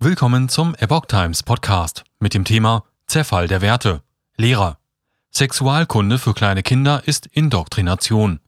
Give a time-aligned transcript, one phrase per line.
[0.00, 4.04] Willkommen zum Epoch Times Podcast mit dem Thema Zerfall der Werte.
[4.36, 4.78] Lehrer.
[5.32, 8.38] Sexualkunde für kleine Kinder ist Indoktrination.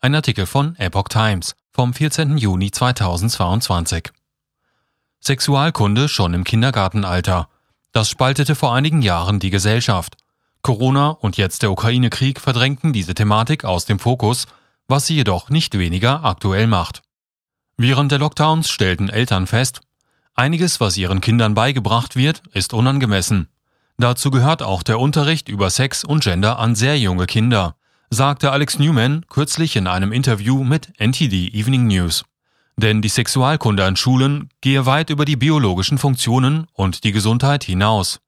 [0.00, 2.38] Ein Artikel von Epoch Times vom 14.
[2.38, 4.10] Juni 2022.
[5.20, 7.50] Sexualkunde schon im Kindergartenalter.
[7.92, 10.16] Das spaltete vor einigen Jahren die Gesellschaft.
[10.62, 14.46] Corona und jetzt der Ukraine-Krieg verdrängten diese Thematik aus dem Fokus,
[14.88, 17.02] was sie jedoch nicht weniger aktuell macht.
[17.76, 19.82] Während der Lockdowns stellten Eltern fest,
[20.38, 23.48] Einiges, was ihren Kindern beigebracht wird, ist unangemessen.
[23.96, 27.76] Dazu gehört auch der Unterricht über Sex und Gender an sehr junge Kinder,
[28.10, 32.26] sagte Alex Newman kürzlich in einem Interview mit NTD Evening News.
[32.76, 38.20] Denn die Sexualkunde an Schulen gehe weit über die biologischen Funktionen und die Gesundheit hinaus.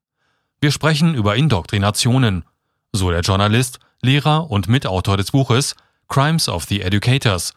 [0.59, 2.43] Wir sprechen über Indoktrinationen,
[2.91, 5.75] so der Journalist, Lehrer und Mitautor des Buches
[6.07, 7.53] Crimes of the Educators,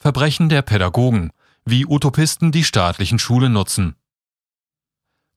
[0.00, 1.30] Verbrechen der Pädagogen,
[1.64, 3.96] wie Utopisten die staatlichen Schulen nutzen.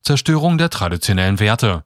[0.01, 1.83] Zerstörung der traditionellen Werte.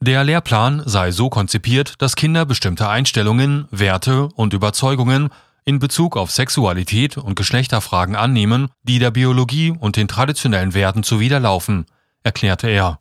[0.00, 5.28] Der Lehrplan sei so konzipiert, dass Kinder bestimmte Einstellungen, Werte und Überzeugungen
[5.64, 11.86] in Bezug auf Sexualität und Geschlechterfragen annehmen, die der Biologie und den traditionellen Werten zuwiderlaufen,
[12.22, 13.00] erklärte er.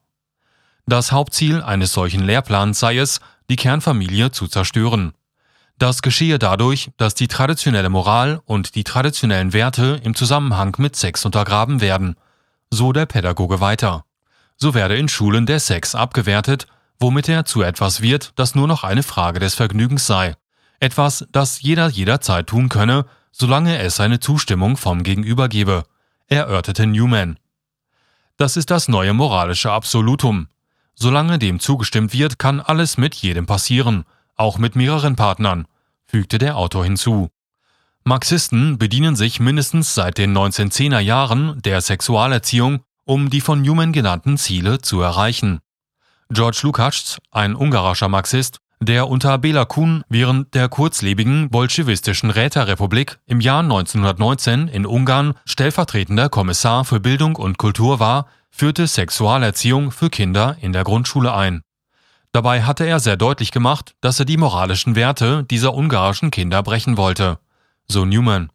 [0.85, 5.13] Das Hauptziel eines solchen Lehrplans sei es, die Kernfamilie zu zerstören.
[5.79, 11.23] Das geschehe dadurch, dass die traditionelle Moral und die traditionellen Werte im Zusammenhang mit Sex
[11.23, 12.17] untergraben werden,
[12.69, 14.03] so der Pädagoge weiter.
[14.57, 16.67] So werde in Schulen der Sex abgewertet,
[16.99, 20.35] womit er zu etwas wird, das nur noch eine Frage des Vergnügens sei.
[20.81, 25.85] Etwas, das jeder jederzeit tun könne, solange es seine Zustimmung vom Gegenüber gebe,
[26.27, 27.39] erörterte Newman.
[28.35, 30.49] Das ist das neue moralische Absolutum.
[30.93, 34.03] Solange dem zugestimmt wird, kann alles mit jedem passieren–
[34.39, 35.65] auch mit mehreren Partnern,
[36.05, 37.29] fügte der Autor hinzu.
[38.03, 44.37] Marxisten bedienen sich mindestens seit den 1910er Jahren der Sexualerziehung, um die von Newman genannten
[44.37, 45.59] Ziele zu erreichen.
[46.29, 53.41] George Lukács, ein ungarischer Marxist, der unter Bela Kun während der kurzlebigen bolschewistischen Räterepublik im
[53.41, 60.55] Jahr 1919 in Ungarn stellvertretender Kommissar für Bildung und Kultur war, führte Sexualerziehung für Kinder
[60.61, 61.61] in der Grundschule ein.
[62.39, 66.95] Dabei hatte er sehr deutlich gemacht, dass er die moralischen Werte dieser ungarischen Kinder brechen
[66.95, 67.37] wollte.
[67.85, 68.49] So Newman.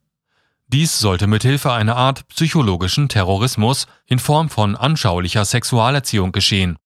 [0.69, 6.79] Dies sollte mithilfe einer Art psychologischen Terrorismus in Form von anschaulicher Sexualerziehung geschehen.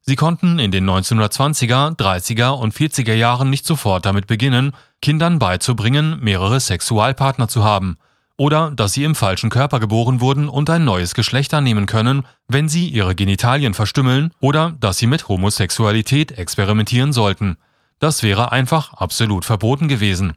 [0.00, 4.72] Sie konnten in den 1920er, 30er und 40er Jahren nicht sofort damit beginnen,
[5.02, 7.98] Kindern beizubringen, mehrere Sexualpartner zu haben
[8.36, 12.68] oder dass sie im falschen Körper geboren wurden und ein neues Geschlecht annehmen können, wenn
[12.68, 17.56] sie ihre Genitalien verstümmeln oder dass sie mit Homosexualität experimentieren sollten.
[17.98, 20.34] Das wäre einfach absolut verboten gewesen,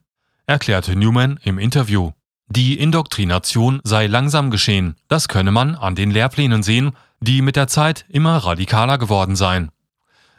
[0.48, 2.12] erklärte Newman im Interview.
[2.48, 7.68] Die Indoktrination sei langsam geschehen, das könne man an den Lehrplänen sehen, die mit der
[7.68, 9.70] Zeit immer radikaler geworden seien.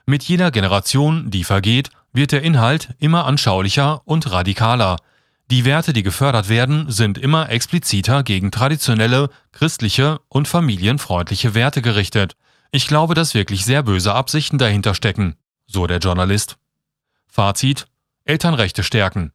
[0.06, 4.96] Mit jeder Generation, die vergeht, wird der Inhalt immer anschaulicher und radikaler,
[5.50, 12.36] die Werte, die gefördert werden, sind immer expliziter gegen traditionelle, christliche und familienfreundliche Werte gerichtet.
[12.70, 15.34] Ich glaube, dass wirklich sehr böse Absichten dahinter stecken,
[15.66, 16.56] so der Journalist.
[17.26, 17.86] Fazit
[18.24, 19.32] Elternrechte stärken.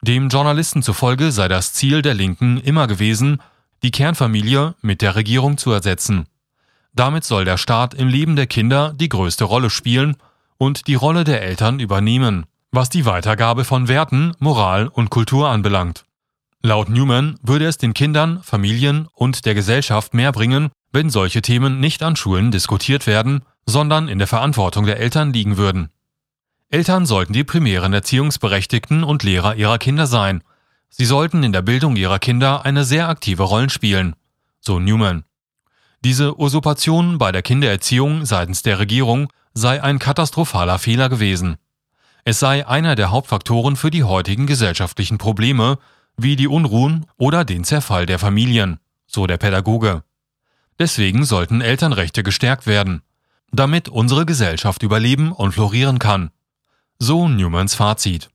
[0.00, 3.42] Dem Journalisten zufolge sei das Ziel der Linken immer gewesen,
[3.82, 6.26] die Kernfamilie mit der Regierung zu ersetzen.
[6.94, 10.16] Damit soll der Staat im Leben der Kinder die größte Rolle spielen
[10.56, 16.04] und die Rolle der Eltern übernehmen was die Weitergabe von Werten, Moral und Kultur anbelangt.
[16.62, 21.80] Laut Newman würde es den Kindern, Familien und der Gesellschaft mehr bringen, wenn solche Themen
[21.80, 25.90] nicht an Schulen diskutiert werden, sondern in der Verantwortung der Eltern liegen würden.
[26.68, 30.44] Eltern sollten die primären Erziehungsberechtigten und Lehrer ihrer Kinder sein.
[30.88, 34.14] Sie sollten in der Bildung ihrer Kinder eine sehr aktive Rolle spielen,
[34.60, 35.24] so Newman.
[36.04, 41.56] Diese Usurpation bei der Kindererziehung seitens der Regierung sei ein katastrophaler Fehler gewesen.
[42.24, 45.78] Es sei einer der Hauptfaktoren für die heutigen gesellschaftlichen Probleme,
[46.16, 50.02] wie die Unruhen oder den Zerfall der Familien, so der Pädagoge.
[50.78, 53.02] Deswegen sollten Elternrechte gestärkt werden,
[53.52, 56.30] damit unsere Gesellschaft überleben und florieren kann.
[56.98, 58.30] So Newmans Fazit.